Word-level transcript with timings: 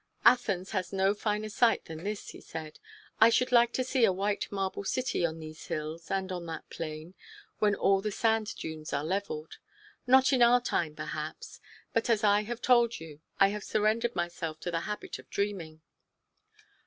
"Athens 0.25 0.71
has 0.71 0.91
no 0.91 1.13
finer 1.13 1.47
site 1.47 1.85
than 1.85 2.03
this," 2.03 2.29
he 2.29 2.41
said. 2.41 2.79
"I 3.19 3.29
should 3.29 3.51
like 3.51 3.71
to 3.73 3.83
see 3.83 4.03
a 4.03 4.11
white 4.11 4.51
marble 4.51 4.83
city 4.83 5.23
on 5.23 5.37
these 5.39 5.67
hills, 5.67 6.09
and 6.09 6.31
on 6.31 6.47
that 6.47 6.67
plain, 6.71 7.13
when 7.59 7.75
all 7.75 8.01
the 8.01 8.11
sand 8.11 8.55
dunes 8.55 8.93
are 8.93 9.03
leveled. 9.03 9.59
Not 10.07 10.33
in 10.33 10.41
our 10.41 10.59
time, 10.59 10.95
perhaps! 10.95 11.59
But, 11.93 12.09
as 12.09 12.23
I 12.23 12.43
told 12.51 12.99
you, 12.99 13.21
I 13.39 13.49
have 13.49 13.63
surrendered 13.63 14.15
myself 14.15 14.59
to 14.61 14.71
the 14.71 14.79
habit 14.89 15.19
of 15.19 15.29
dreaming." 15.29 15.83